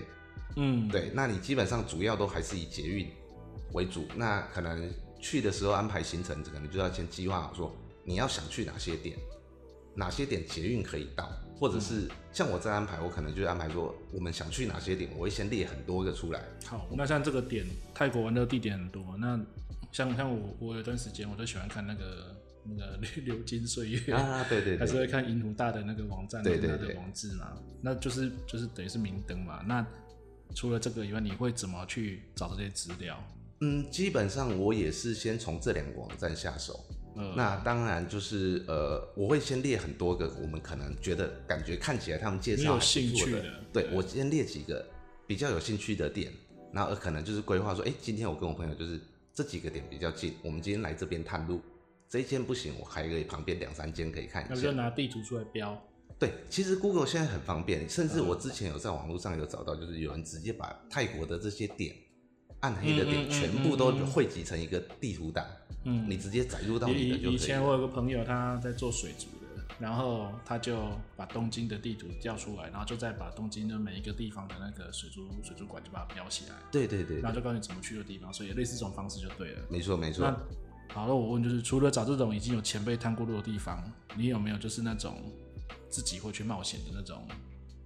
[0.54, 3.10] 嗯，对，那你基本上主要都还是以捷运
[3.72, 4.06] 为主。
[4.14, 4.88] 那可能
[5.20, 9.16] 去的时候安排行程，可能就要先计划好说你要想去哪些点，
[9.96, 11.28] 哪些点捷运可以到，
[11.58, 16.40] 或者是像我在安排，我可能就安排说我们想去哪些点，我会先列很多个出来。
[16.64, 19.40] 好，那像这个点，泰国玩的地点很多，那。
[19.96, 29.64] 像像我，我有段时间我都喜欢看那个那个 流金岁月啊，对对，对， 还是会看银湖大的那个网站，对对对，网志嘛，那就是就是等于是明灯嘛。
[29.66, 29.86] 那
[30.54, 33.18] 除了这个以外，你会怎么去找这些资料？
[33.60, 36.84] 嗯，基本上我也是先从这两个网站下手。
[37.14, 44.86] 嗯，那当然就是呃，我会先列很多个，我们可能觉得感觉看起来他们介绍有兴趣的，对，对我先列几个
[45.26, 46.30] 比较有兴趣的点，
[46.70, 49.00] 然后可能就是规划说，哎，今天我跟我朋友就是。
[49.36, 51.60] 这几个点比较近，我们今天来这边探路，
[52.08, 54.54] 这一间不行，我还可以旁边两三间可以看一下。
[54.54, 55.78] 那就拿地图出来标。
[56.18, 61.94] 对，其实 Google 现在很方便，甚至我之前有在网络上有找到，就是有人直接把泰国的这些点，
[62.60, 65.44] 暗黑的点全部都汇集成一个地图档，
[65.84, 67.34] 嗯，你直接载入到你的就可以。
[67.34, 69.26] 以前我有个朋友他在做水族。
[69.78, 76.54] 然后他就把东京的地图调出来，然后就再把东京的每一个地方的那个水族水族馆就把它标起来。
[76.72, 79.62] 对对对，然后就告诉你怎么去的地方，所以类似这种方式就对了。
[79.68, 80.24] 没错没错。
[80.24, 83.82] 那好了，那我问就是，除了找这种已经有前辈探过路的地方，
[84.16, 85.16] 你有没有就是那种
[85.90, 87.26] 自己会去冒险的那种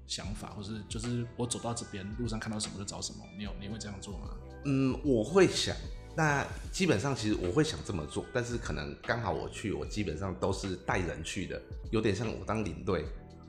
[0.07, 3.24] 想法，或是就是我走到这边路上看到什么就找什么？
[3.37, 4.29] 你有你会这样做吗？
[4.64, 5.74] 嗯，我会想，
[6.16, 13.05] 那基本上其实我会想这么做，但是可能刚好我去，我基本上都是带人去的，有点像我当领队，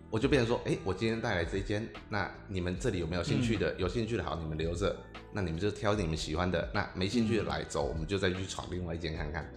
[0.10, 3.72] 我就变成说，哎，我今天带来这间，那你们这里有没有兴趣的？
[3.74, 4.96] 嗯、有兴趣的好，你们留着，
[5.34, 9.52] 那你们就挑你们喜欢的，那没兴趣的来走，我们就再去闯另外一间看看，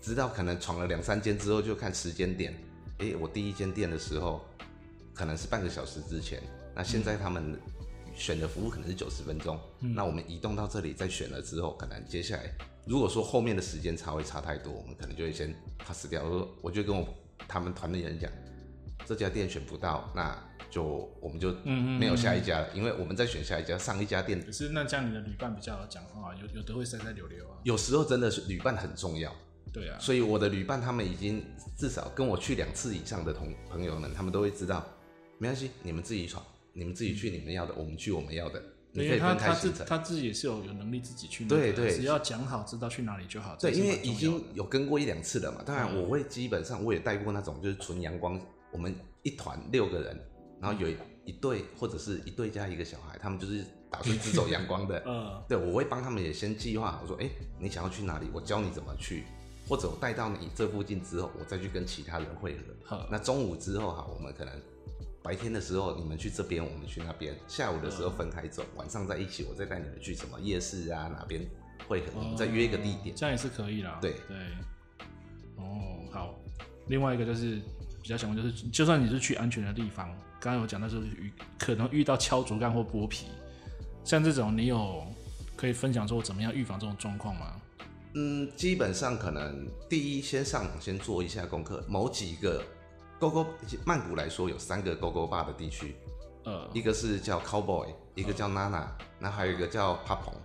[0.00, 2.54] 直到可能闯了两三间之后，就看时间点，
[2.98, 4.46] 哎，我第一间店的时候，
[5.12, 6.40] 可能是半个小时之前，
[6.74, 7.58] 那现在他们。
[8.16, 12.50] 选的服务可能是九十分钟，嗯，那我们移动到这里再选了之后，可能接下来
[12.86, 16.24] 如果说后面的时间差会差太多，我们可能就会先 pass 掉。
[16.24, 17.06] 我说，我就跟我
[17.46, 18.30] 他们团队人讲，
[19.04, 20.36] 这家店选不到，那
[20.70, 24.40] 就我们就没有下一家了，嗯嗯嗯，因为我们再选下一家，上一家店。
[24.44, 27.58] 可是那这样你的旅伴比较好讲话，有有的会塞塞溜溜啊。
[27.64, 29.34] 有时候真的是旅伴很重要，
[29.72, 29.98] 对啊。
[30.00, 31.44] 所以我的旅伴他们已经
[31.76, 34.86] 至少跟我去两次以上的同朋友们，他们都会知道，
[35.38, 36.44] 没关系，你们自己闯。
[36.76, 38.62] 你们自己去你们要的，我们去我们要的。
[38.92, 39.86] 你可以分开行程。
[39.86, 41.46] 他他自己也是有有能力自己去。
[41.46, 43.56] 对对，只要讲好，知道去哪里就好。
[43.56, 45.62] 对，因为已经有跟过一两次了嘛。
[45.64, 48.38] 当然，我会基本上我也带过那种就是纯阳光，
[48.70, 50.20] 我们一团六个人，
[50.60, 50.86] 然后有
[51.24, 55.02] 一对或者是一对加一个小孩，他们就是打算只走阳光的。
[55.06, 55.42] 嗯。
[55.48, 58.26] 对，我会帮他们也先计划好，说，哎，你想要去哪里？
[58.34, 59.24] 我教你怎么去，
[59.66, 62.62] 或者我带到你这附近之后，我再去跟其他人会合。
[62.84, 63.06] 好。
[63.10, 64.54] 那中午之后哈，我们可能。
[65.26, 67.34] 白天的时候你们去这边，我们去那边。
[67.48, 71.44] 下午的时候分开走，晚上在一起，我再带你们去什么夜市啊，哪边
[71.88, 73.98] 会合，我们再约一个地点，这样也是可以啦。
[74.00, 74.36] 对对。
[75.56, 76.38] 哦，好。
[76.86, 77.60] 另外一个就是
[78.00, 80.08] 比较想问，就是就算你是去安全的地方，
[80.38, 83.26] 刚刚有讲到就是遇可能遇到敲竹竿或剥皮，
[84.04, 85.04] 像这种你有
[85.56, 87.60] 可以分享说怎么样预防这种状况吗？
[88.14, 92.62] 嗯，基本上可能第一先上网先做一下功课，某几个。
[93.18, 93.46] GoGo
[93.84, 95.96] 曼谷来说有三个 GoGo Bar 的地区，
[96.44, 98.86] 呃，一个是叫 Cowboy，一个叫 Nana，
[99.18, 100.36] 那、呃、还有一个叫 Papong，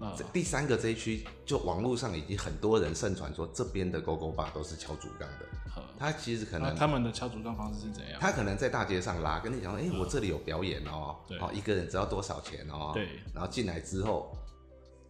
[0.00, 8.20] 呃，第三个这一区就网络上已经很多人盛传说这边的 GoGo Bar 都是敲竹杠的，呃，他其实可能他们的敲竹杠方式是怎样？
[8.20, 14.32] 他可能在大街上拉，跟你讲说，哎、欸，我这里有表演哦，对，哦，一个人只要多少钱哦，对，然后进来之后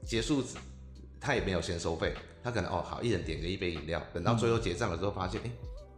[0.06, 0.42] 结束，
[1.20, 5.50] 他也没有先收费，他可能哦好，一人点个一杯饮料，等到最后结账的时候发现，哎、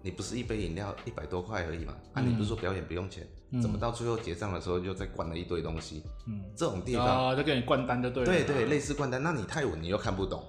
[0.05, 1.97] 你不是一杯饮料一百多块而已嘛？
[2.13, 3.27] 啊，你不是说表演不用钱？
[3.53, 6.03] 嗯、怎么到最后结账的时候又再灌了一堆东西？
[6.27, 8.27] 嗯，这种地方啊，就给你灌单就对了。
[8.31, 9.23] 对对，类似灌单。
[9.23, 10.45] 那你太稳你又看不懂，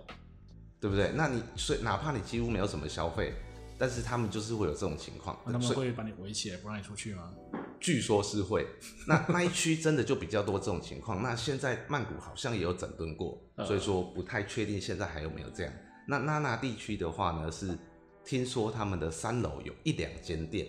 [0.81, 1.13] 对不对？
[1.15, 3.33] 那你所以哪怕你几乎没有什么消费，
[3.77, 5.39] 但是他们就是会有这种情况。
[5.45, 7.31] 他们会把你围起来不让你出去吗？
[7.79, 8.67] 据说是会。
[9.07, 11.23] 那那一区真的就比较多这种情况。
[11.23, 15.71] 那现在曼谷好像也有整顿过，所以说不太确定现在还有没有这样。
[16.09, 17.77] 那那那地区的话呢是。
[18.25, 20.67] 听说他们的三楼有一两间店，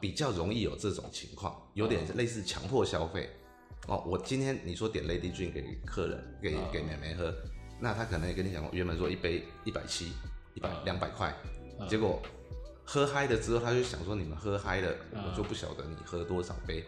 [0.00, 3.28] 比较容易有这种情况，有点类似强迫消费。
[3.86, 7.34] 哦，我今天你说点 Lady Drink 给客人，给给妹妹喝，
[7.78, 10.12] 那他可能也跟你讲，原本说一杯一百七，
[10.54, 11.34] 一百两百块，
[11.88, 12.22] 结果
[12.84, 16.84] 喝嗨了之后，他就想说你们喝嗨了，我就不晓得你喝多少杯，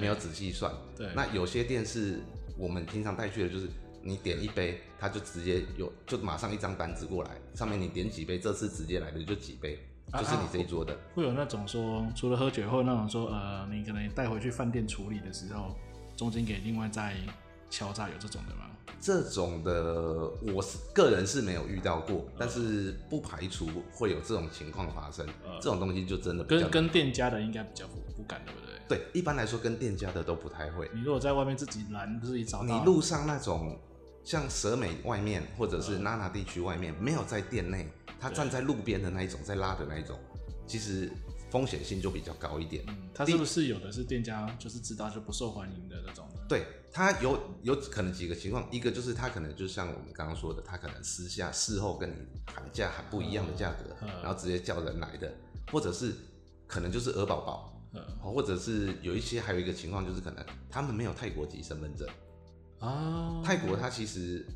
[0.00, 0.72] 没有仔细算。
[0.96, 2.22] 对，那有些店是
[2.56, 3.68] 我们平常带去的，就是。
[4.04, 9.78] 你点一杯，他就直接有，就马上一张单子过来，上面你点几杯，这次直接来的就几杯，
[10.10, 10.94] 啊、就是你这一桌的。
[11.14, 15.74] 会有那种说，除了喝酒，会有那种说，呃，你可能带回去饭店处理的时候，
[16.16, 17.16] 中间给另外再
[17.70, 18.70] 敲诈，有这种的吗？
[19.00, 25.26] 这种的，我是个人是没有遇到过，呃、但是不排除会有这种情况发生。
[25.44, 28.74] 呃、这种东西就真的跟跟店家的应该比较不不敢，对不对？
[28.86, 30.90] 对，一般来说跟店家的都不太会。
[30.94, 33.78] 你如果在外面自己拦，自己找，你路上那种。
[34.24, 37.86] 像蛇美外面，或者是娜娜地区外面，没有在店内，
[38.18, 40.18] 他站在路边的那一种，在拉的那一种，
[40.66, 41.12] 其实
[41.50, 42.82] 风险性就比较高一点。
[42.88, 46.26] 嗯，他是不是有的是店家就是知道就不受欢迎的那种？
[46.48, 52.14] 对，他有有可能几个情况，一个就是他可能就像我们刚刚说的，他可能私下事后跟你
[52.46, 55.30] 喊价喊不一样的价格，然后直接叫人来的，
[55.70, 56.14] 或者是
[56.66, 57.78] 可能就是鹅宝宝，
[58.22, 62.08] 或者是有一些还有一个情况就是可能他们没有泰国籍身份证。
[62.84, 64.46] 啊，泰国它其实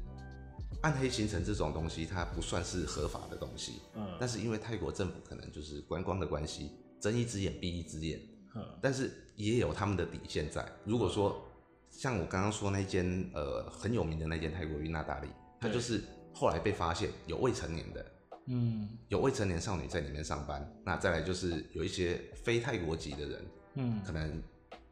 [0.83, 3.81] 暗黑行程这种东西，它不算是合法的东西。
[3.95, 8.21] 嗯，但是因为泰国政府可能就是观光的关系，睁一只眼闭一只眼。
[8.55, 10.71] 嗯，但是也有他们的底线在。
[10.85, 11.43] 如果说
[11.91, 16.03] 像我刚刚说那间呃很有名的那间泰国浴娜达利，它就是
[16.35, 18.07] 后来被发现有未成年的，
[18.47, 20.71] 嗯，有未成年少女在里面上班。
[20.85, 24.43] 那再来就是有一些非泰国籍的人，嗯，可能。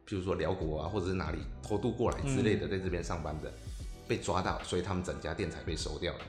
[0.07, 3.55] 譬如说辽国啊，或者是哪里偷渡过来之类的，在这边上班的，嗯、
[4.07, 6.21] 被抓到，所以他们整家店才被收掉的。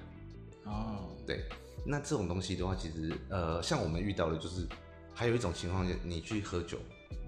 [0.65, 1.45] 哦，对，
[1.85, 4.67] 那这种东西的话，其实呃，像我们遇到的，就是
[5.13, 6.79] 还有一种情况，你去喝酒，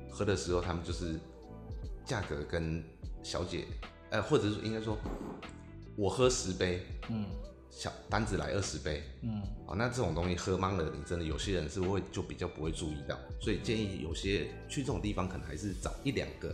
[0.09, 1.19] 喝的时候，他们就是
[2.03, 2.83] 价格跟
[3.21, 3.65] 小姐，
[4.09, 4.97] 呃，或者是应该说，
[5.95, 7.25] 我喝十杯，嗯，
[7.69, 16.53] 小单子来二十杯，嗯，哦，那这种东西喝茫了，你真的有些人是会就比较不会注意到，所以建议有些去这种地方可能还是找一两个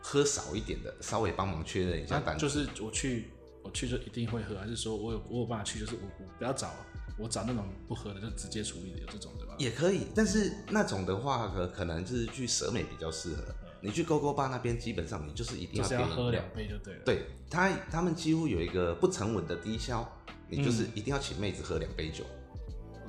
[0.00, 2.40] 喝少一点的，稍微帮忙确认一下单子。
[2.40, 3.30] 就是我去
[3.62, 6.72] 我去就一定会喝，还是说我有我有办法去，就是我我不要找，
[7.18, 9.54] 我找那种不喝的就直接处理的，有这种对吧？
[9.58, 13.42] 也可以，但是那种的话可可能就是去蛇美比较适合。
[13.80, 17.00] 你去勾勾吧那边，基本上你就是一定要，就是要喝两杯就对了。
[17.04, 20.10] 对他，他们几乎有一个不成文的低消，
[20.56, 22.24] 你就是一定要请妹子喝两杯酒。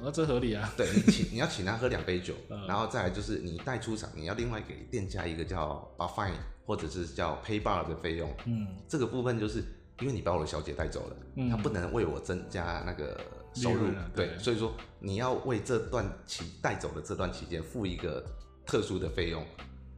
[0.02, 0.74] 那、嗯、这合理啊。
[0.76, 2.34] 对，你请你要请她喝两杯酒，
[2.68, 6.34] 然后再来就是你带出场，你要另外给店家一个叫 bar fine
[6.66, 8.30] 或者是叫 pay bar 的费用。
[8.46, 9.64] 嗯，这个部分就是
[10.02, 13.20] 因为你把我的小姐带走了，嗯，她不能为我增加那个
[13.54, 13.88] 收入。
[14.16, 18.24] 对，对，所以说你要为这段期带走的这段期间付一个
[18.66, 19.46] 特殊的费用。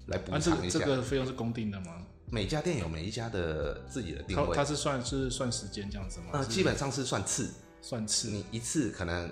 [0.07, 0.79] 来补偿一下。
[0.79, 2.01] 这个费用是公定的吗？
[2.29, 4.55] 每家店有每一家的自己的定位。
[4.55, 6.27] 它是算是算时间这样子吗？
[6.33, 7.49] 呃，基本上是算次，
[7.81, 8.29] 算次。
[8.29, 9.31] 你一次可能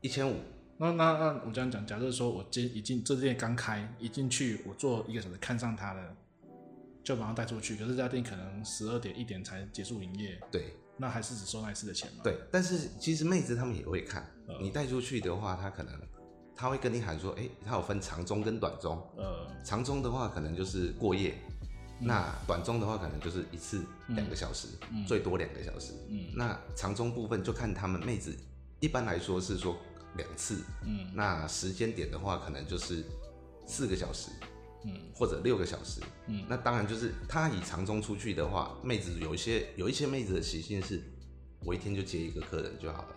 [0.00, 0.36] 一千五。
[0.76, 6.16] 那那那我这样讲，假设说我今一进这店刚开，一进去我做一个小时看上它了，
[7.02, 7.74] 就把它带出去。
[7.76, 10.38] 可是这家店可能十二点一点才结束营业。
[10.50, 10.74] 对。
[11.00, 12.20] 那还是只收那一次的钱吗？
[12.24, 12.36] 对。
[12.50, 15.94] 但是其实妹子他们也会看，呃、你带出去的话，他可能。
[16.60, 19.00] 他会跟你喊说，哎、欸，他有分长中跟短中。
[19.16, 21.57] 呃，长中的话可能就是过夜，嗯、
[22.00, 25.92] 那短中的话可能就是一次两个小时，嗯、最多两个小时。
[26.08, 28.36] 嗯，那长中部分就看他们妹子，
[28.80, 29.76] 一般来说是说
[30.16, 30.62] 两次。
[30.84, 33.04] 嗯，那时间点的话可能就是
[33.66, 34.30] 四个小时，
[34.84, 36.00] 嗯，或者六个小时。
[36.26, 41.02] 嗯，那当然就是他以长中出去的话，妹子有一些有一些妹子的习性是，
[41.64, 43.14] 我一天就接一个客人就好了。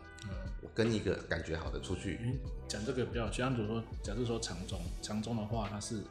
[0.61, 2.19] 我跟一个感觉好的出去，
[2.67, 6.03] 讲、嗯、这个比较，像比如说，假设说长中，长中的话，它是，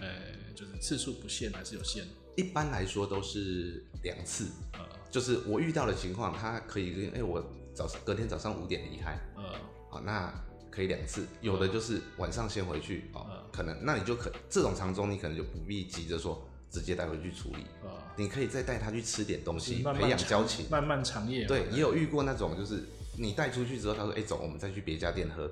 [0.00, 0.08] 呃，
[0.54, 2.04] 就是次数不限还是有限？
[2.36, 9.54] 一般来说都是两次，呃，就是我遇到的情况，他可以跟，哎、欸，我早上隔天早上五点离开，呃，
[9.90, 10.32] 好，那
[10.70, 16.46] 可以两次，有的就是晚上先回去，哦，呃、可能那你就可这种长中，你可能就不必急着说。
[16.72, 21.44] 直接带回去处理，呃、你可以再带他去吃点东西，培养交情，漫漫长夜。
[21.44, 22.84] 对，也有遇过那种，就是
[23.18, 25.50] 你带出去之后，他说：“哎、欸，走，我们再去别家店喝，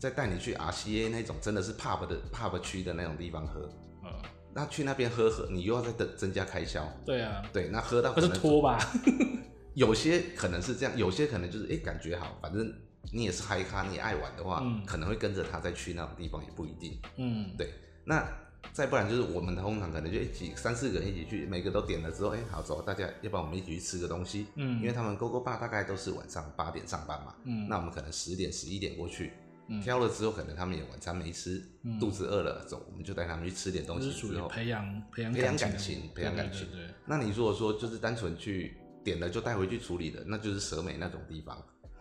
[0.00, 3.60] 再带你去 RCA 那种真的是 pub 的 pub 区的那种地方喝。
[4.02, 4.10] 嗯”
[4.52, 6.84] 那去那边喝喝，你又要再增增加开销。
[7.06, 8.80] 对啊，对，那喝到可是拖吧？
[9.74, 12.72] 有些可能是这样，有些可能就是哎、欸，感觉好，反正
[13.12, 16.98] 你也是嗨咖，你爱玩的话，嗯、可能会跟着他再去那种地方，也不一定。
[17.16, 17.70] 嗯，对，
[18.04, 18.26] 那。
[18.74, 24.48] 再不然就是我们通常可能就一起三四个人一起去，每个都点了之后，哎、欸，好走，大家要不然我们一起去吃个东西。
[24.54, 27.34] 嗯，因为他们 GoGo Bar 大概都是晚上八点上班嘛。
[27.44, 29.32] 嗯，那我们可能十点十一点过去，
[29.70, 36.66] 嗯、挑了之后可能他们也晚餐没吃，嗯、肚子饿了，走，我们就带他们去吃点东西之后，培养培养培养感情，培养感情。
[36.66, 41.56] 对，对，对，那你如果说就是单纯去点了就带回去处理的，那就是蛇美那种地方。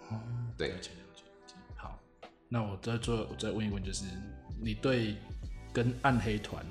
[0.10, 0.20] 哦，
[0.58, 0.70] 对。
[0.70, 1.24] 了解了解。
[1.76, 1.98] 好，
[2.50, 4.04] 那我再做，我再问一问，就是
[4.60, 5.16] 你对
[5.72, 6.66] 跟暗黑团。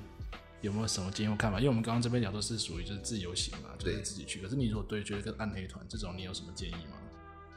[0.61, 1.57] 有没有什么建议或看法？
[1.57, 4.41] 因为我们刚刚这边聊都是属于就是自由行嘛，就是自己去。
[4.41, 6.98] 可是你如果对觉得跟暗黑团这种，你有什么建议吗？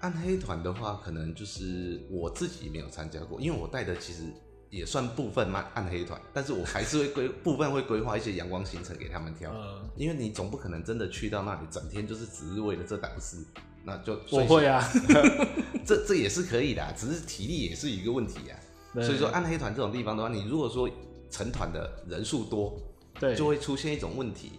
[0.03, 4.23] 暗黑团的话，可能就是我自己没有参加过，因为我带的其实
[4.71, 9.51] 也算部分嘛暗黑团，但是我还是会规部分会规划一些阳光行程给他们挑。
[9.53, 13.37] 嗯、因为你总不可能真的去到那里，整天就是只是为了这档事，
[13.85, 14.87] 那就我会啊，
[15.85, 18.59] 这这也是可以的，只是体力也是一个问题啊。
[18.95, 20.88] 对所以说暗黑团这种地方的话，你如果说
[21.31, 22.79] 成团的人数多。
[23.21, 24.53] 对，就会出现一种问题，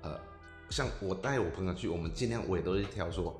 [0.00, 0.18] 呃，
[0.70, 3.38] 像我带我朋友去，我们尽量我也都是挑说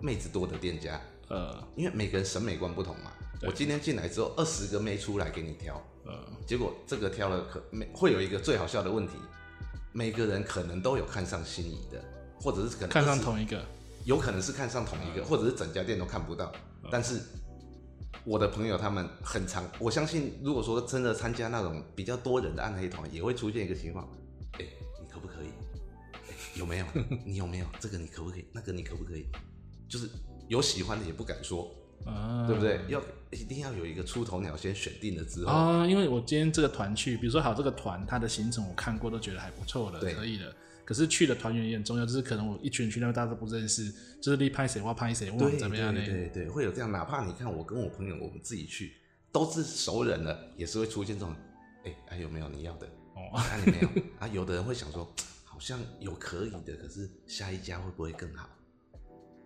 [0.00, 3.12] 妹子多的店家，呃，因为每个人审美观不同嘛。
[3.42, 6.12] 我今天进来之后，二十个妹出来给你挑，呃，
[6.46, 9.14] 结果这个挑了可没会有一个最好笑的问题，
[9.92, 12.04] 每个人可能都有看上心仪的，
[12.38, 13.64] 或者是可能看上同一个，
[14.04, 17.18] 有可能是看上同一个，呃、或者是整家店都看不到，呃、但是
[18.24, 24.06] 我的朋友他们很常，我相信如果说真的参加那种比较多人的暗黑团，也会出现一个情况。
[24.52, 24.70] 哎、欸，
[25.02, 25.46] 你可不可以？
[26.28, 26.84] 欸、有没有？
[27.24, 27.96] 你有没有这个？
[27.96, 28.44] 你可不可以？
[28.52, 29.26] 那个你可不可以？
[29.90, 30.08] 就是
[30.48, 31.70] 有喜欢的也不敢说，
[32.06, 32.80] 啊、对不对？
[32.88, 35.86] 要一定要有一个出头鸟先选定了之后啊。
[35.86, 40.54] 因为我今天这个团去，比如说好这个团，它的行程我看过，都觉得还不错的，对可以的。
[40.84, 46.00] 可是去的团员也很重要，就是可能我一群人去那边大家都不认识，就是你拍谁我拍谁，我怎么样呢？
[46.04, 46.90] 对对对，会有这样。
[46.90, 48.92] 哪怕你看我跟我朋友，我们自己去
[49.30, 51.34] 都是熟人了，也是会出现这种，
[51.84, 52.86] 哎，还、啊、有没有你要的？
[53.14, 53.88] 哦，那、啊、你没有
[54.18, 54.28] 啊？
[54.28, 55.08] 有的人会想说，
[55.44, 58.48] 好像有可以的，可是下一家会不会更好？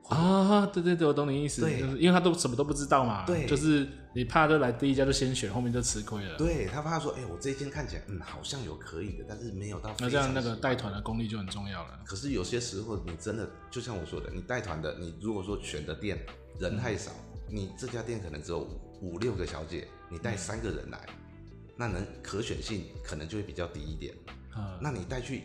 [0.09, 6.37] 啊，对对对，我懂你意思，对，就是因为他都什么都不知道嘛，对，就是你怕就来第一家就先选，后面就吃亏了。
[6.37, 9.95] 对，他怕说，哎、欸，我这一间看起来嗯好像有可以的，但是没有到。
[9.99, 11.99] 那这样那个带团的功力就很重要了。
[12.05, 16.19] 可是有些时候你真的就像我说的，你带团的，你如果说选的店
[16.61, 17.11] 人太少，
[17.49, 18.69] 嗯、你这家店可能只有
[19.01, 21.15] 五六个小姐，你带三个人来，嗯、
[21.77, 24.15] 那能可选性可能就会比较低一点。
[24.55, 25.45] 嗯，那你带去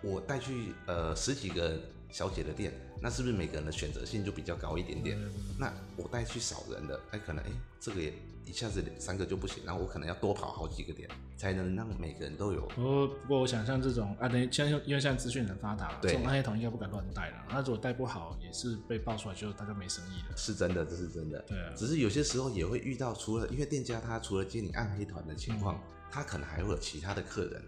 [0.00, 1.76] 我带去呃十几个
[2.08, 2.72] 小姐的店。
[3.00, 5.18] 那是不是每个人的选择性就比较高一点点？
[5.18, 8.12] 嗯、那我带去少人的，哎，可能哎，这个也
[8.44, 12.60] 一下子两三个就不行，然后我可能要多跑好几个点，才能让每个人都有。
[12.76, 17.44] 不过我想像这种啊，等于像因为现在资讯很发达，这种暗黑团应该不敢乱带了。
[17.50, 20.36] 那如果带不好，也是被爆出来就大家没生意了。
[20.36, 21.38] 是真的，这是真的。
[21.46, 21.72] 对啊。
[21.76, 25.80] 只是有些时候也会遇到，除了因为店家他除了接你暗黑团的情况，嗯、
[26.10, 27.62] 他可能还会有其他的客人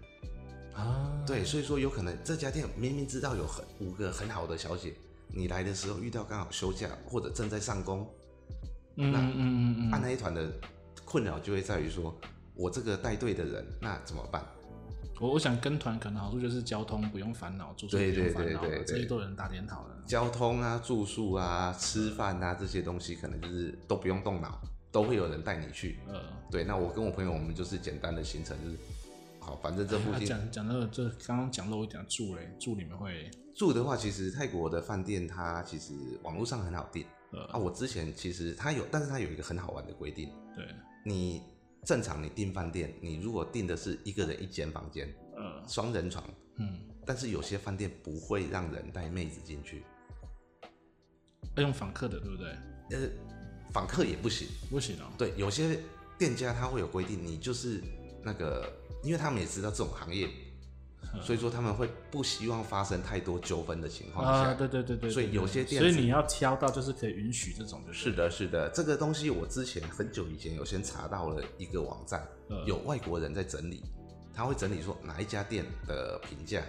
[0.73, 1.23] 啊。
[1.27, 4.93] 对，所以说有可能这家店明明知道有很五个很好的小姐。
[5.33, 8.07] 你来的时候遇到刚好休假或者正在上工，
[8.97, 10.51] 嗯、那嗯嗯嗯，暗黑团的
[11.05, 12.13] 困扰就会在于说，
[12.55, 14.43] 我这个带队的人那怎么办？
[15.19, 19.95] 我我想跟团可能好处就是交通不用烦恼，住宿不用烦恼，对对对对对，这些都有人打点好了。
[20.07, 24.59] 交通啊、住宿啊、吃饭啊这些东西，可能就是都不用动脑，
[24.91, 25.99] 都会有人带你去。
[26.07, 26.15] 嗯，
[26.49, 26.63] 对。
[26.63, 28.77] 那我跟我朋友，我们就是简单的行程，就是
[29.49, 33.31] 好，反正这附近讲讲那个，就刚刚讲漏一点住嘞，住你们会。
[33.55, 37.03] 住的话，其实泰国的饭店它其实网络上很好订。
[37.31, 40.29] 呃、啊，我之前其实它有，但是它有一个很好玩的规定。
[40.55, 40.67] 对，
[41.03, 41.41] 你
[41.83, 46.23] 正常你订饭店，你如果订的是一个人一间房间，嗯，双人床，
[46.57, 49.83] 嗯，但是有些饭店不会让人带妹子进去，
[51.55, 52.49] 要用访客的，对不对？
[52.91, 53.09] 呃，
[53.71, 55.09] 访客也不行，不行哦。
[55.17, 55.79] 对，有些
[56.19, 57.81] 店家他会有规定，你就是
[58.23, 58.71] 那个，
[59.03, 60.29] 因为他们也知道这种行业。
[61.23, 72.27] 所以说他们会不希望发生太多纠纷的情况下，啊，对对对对，所以有些店，所以你要挑到就是可以允许这种，就是是的，是的，这个东西我之前很久以前有先查到了一个网站，
[72.67, 73.81] 有外国人在整理，
[74.35, 76.61] 他会整理说哪一家店的评价，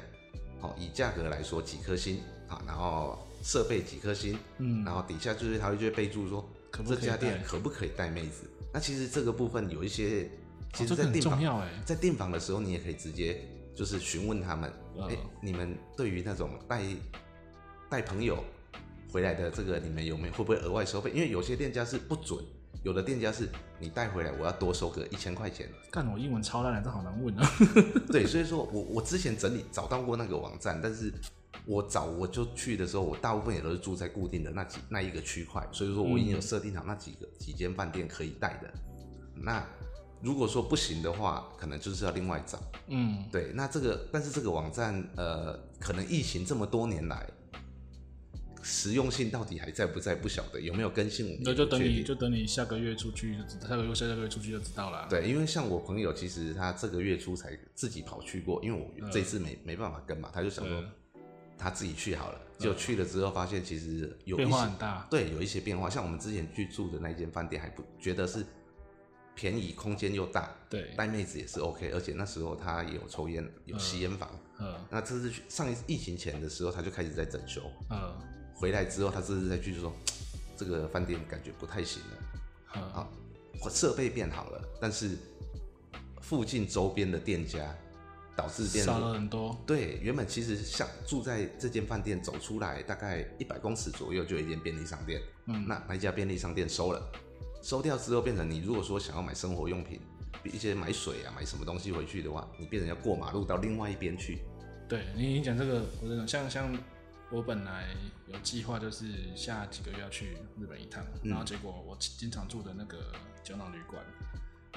[0.58, 6.48] 好，以价格来说几颗星，啊，然后设备几颗星，嗯，然后底下就是他会就会备注说
[6.86, 10.30] 这家店可不可以带妹子，那其实这个部分有一些，
[10.72, 13.40] 其实在订房，在订房的时候你也可以直接。
[13.72, 14.70] 就是询问他们，
[15.08, 16.82] 哎、欸，你们对于那种带
[17.88, 18.44] 带朋友
[19.10, 21.10] 回来的这个，你们有没有会不会额外收费？
[21.14, 22.44] 因为有些店家是不准，
[22.82, 23.48] 有的店家是
[23.78, 25.66] 你带回来，我要多收个一千块钱。
[25.90, 27.48] 干，我英文超烂的，这好难问啊。
[28.12, 31.10] 对，所以说我我之前整理找到过那个网站，但是
[31.64, 38.70] 我找我就去的时候，我大部分也都是住在固定的那几那一个区块，所以说我已经有设定好那几个几间饭店可以带的。
[39.36, 39.64] 那
[40.22, 42.60] 如果说不行的话，可能就是要另外找。
[42.88, 47.26] 嗯，对，那这个，但是这个网站，呃，可能疫情这么多年来，
[48.62, 50.14] 实用性到底还在不在？
[50.14, 51.40] 不晓得有没有更新。
[51.42, 55.06] 那就等你就等你下个月出去，下个月下下个月出去就知道了。
[55.08, 60.84] 对，因为像我朋友，其实他这个月初才自己跑去过，因为我这次没、嗯、没办法跟嘛，他就想说
[61.56, 62.38] 他自己去好了。
[62.58, 65.06] 就去了之后，发现其实有变化很大。
[65.10, 65.88] 对，有一些变化。
[65.88, 68.44] 像我们之前去住的那间饭店，还不觉得是。
[69.40, 74.30] 便宜，空间又大，对，带妹子也是 OK，而且那时候他也有抽烟，有吸烟房。
[74.58, 77.62] 嗯，那这是上一次疫情前的时候，他就开始在整修。
[77.88, 78.14] 嗯，
[78.52, 79.90] 回来之后，他这次再去就说，
[80.58, 82.18] 这个饭店感觉不太行了。
[82.74, 83.08] 嗯，啊，
[83.70, 85.16] 设备变好了，但是
[86.20, 87.74] 附近周边的店家
[88.36, 89.58] 导致变少了很多。
[89.66, 95.22] 对，原本其实像住在这间饭店，走出来大概一百公尺左右就有一间便利商店。
[95.46, 97.10] 嗯，那那家便利商店收了。
[97.62, 100.00] 收掉之后，变成你如果说想要买生活用品，
[100.42, 104.38] 比一些买水啊、买什么东西回去的话，你变成要过马路到另外一边去。
[104.88, 106.76] 对，你你讲这个，我真的像像
[107.30, 107.88] 我本来
[108.26, 109.06] 有计划，就是
[109.36, 113.12] 下几个月要去日本一趟，嗯、然后结果我经常住的那个
[113.44, 114.02] 胶囊旅馆，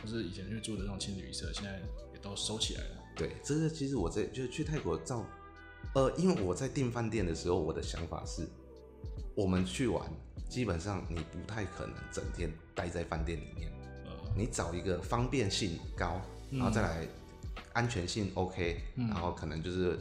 [0.04, 1.82] 就是以前去住的那种青旅社，现在
[2.14, 2.98] 也都收起来了。
[3.16, 5.26] 对，这是其实我在就是去泰国照，
[5.96, 8.48] 呃，因为我在订饭店的时候，我的想法是，
[9.36, 10.06] 我们去玩。
[10.50, 13.72] 基本上你不太可能整天待在饭店里面，
[14.06, 16.22] 呃，你找一个方便性高，
[16.52, 17.08] 然后再来
[17.74, 19.98] 安全性 OK，嗯，然后可能就是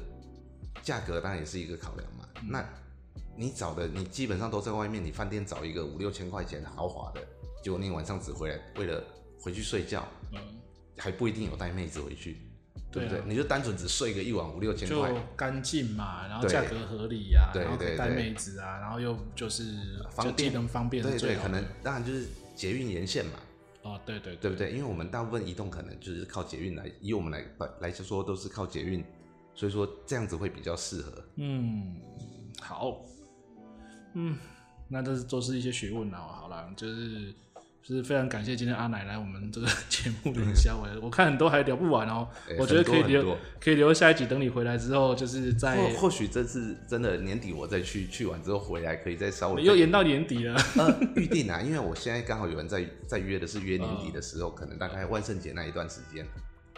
[0.83, 2.29] 价格当然也是一个考量嘛。
[2.43, 2.65] 嗯，那
[3.37, 7.21] 你找的你基本上都在外面，你饭店找一个五六千块钱豪华的，
[7.63, 9.03] 结果你晚上只回来为了
[9.41, 10.39] 回去睡觉，嗯，
[10.99, 12.39] 还不一定有带妹子回去。
[12.91, 13.23] 对不对？
[13.25, 19.65] 你就单纯只睡个一晚五六千块，就干净嘛，然后价格合理呀，然后可以带妹子啊，然后又就是
[20.11, 20.53] 方便。
[20.53, 22.29] 能方便，对对，可能当然就是
[22.63, 23.33] 捷运沿线嘛。
[23.83, 24.71] 哦，对对对不对？
[24.71, 27.45] 因为我们大部分移动可能就是靠捷运来，以我们来
[27.81, 29.05] 来说都是靠捷运，
[29.53, 31.25] 所以说这样子会比较适合。
[31.35, 31.97] 嗯，
[32.61, 33.05] 好，
[34.15, 34.39] 嗯，
[34.87, 36.19] 那这是都是一些学问啊。
[36.21, 37.35] 好了，就是。
[37.83, 50.57] 就是非常感谢今天阿奶来我们这个 节目里消维，我看很多还聊不完哦、我觉得可以留可以留下一集，等你回来之后，就是在或许这次真的年底我再去，去完之后回来可以再稍微又延到年底了，
[51.17, 56.25] 预定啊，因为我现在刚好有人在在约的是约年底的时候，可能大概万圣节那一段时间，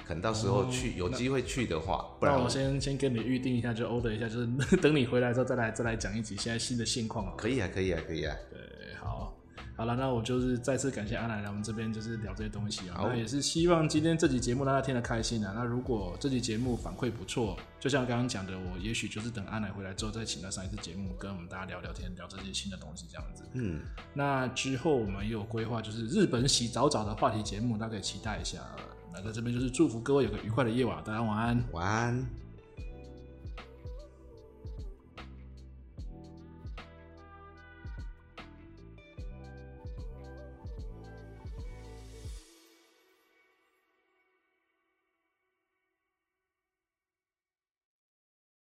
[0.06, 4.46] 可能到时候去、哦、有机会去的话，不然我，我先先跟你预定一下，就 order 一下，就是
[4.80, 8.58] 等你回来之后再来再来讲一集现在新的现况可以啊，可以啊，可以啊，对，
[8.98, 9.33] 好。
[9.76, 12.96] 好了，那我就是再次感谢阿奶来我们这边，就是聊这些东西啊。
[12.96, 15.52] 好那也是希望今天这集节目大家听得开心啊。
[15.54, 23.42] 那如果这集节目反馈不错，就像刚刚讲的，我也许就是等阿奶回来之后再请他上一次节目，跟我们大家聊聊天，聊这些新的东西这样子。
[23.54, 23.80] 嗯，
[24.12, 28.58] 那之后我们也有规划，就是日本洗澡澡的话题节目，大家可以期待一下。
[29.12, 32.43] 那在这边就是祝福各位有个愉快的夜晚，大家晚安，晚安。